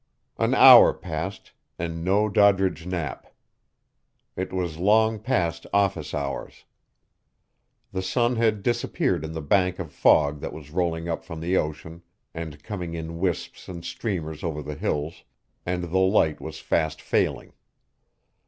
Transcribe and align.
An 0.39 0.55
hour 0.55 0.95
passed, 0.95 1.51
and 1.77 2.03
no 2.03 2.27
Doddridge 2.27 2.87
Knapp. 2.87 3.27
It 4.35 4.51
was 4.51 4.79
long 4.79 5.19
past 5.19 5.67
office 5.71 6.15
hours. 6.15 6.65
The 7.91 8.01
sun 8.01 8.35
had 8.35 8.63
disappeared 8.63 9.23
in 9.23 9.33
the 9.33 9.43
bank 9.43 9.77
of 9.77 9.91
fog 9.93 10.39
that 10.39 10.53
was 10.53 10.71
rolling 10.71 11.07
up 11.07 11.23
from 11.23 11.39
the 11.39 11.55
ocean 11.55 12.01
and 12.33 12.63
coming 12.63 12.95
in 12.95 13.19
wisps 13.19 13.69
and 13.69 13.85
streamers 13.85 14.43
over 14.43 14.63
the 14.63 14.73
hills, 14.73 15.23
and 15.67 15.83
the 15.83 15.99
light 15.99 16.41
was 16.41 16.57
fast 16.57 16.99
failing. 16.99 17.53